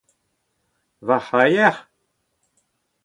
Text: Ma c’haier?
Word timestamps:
Ma 1.05 1.17
c’haier? 1.27 1.77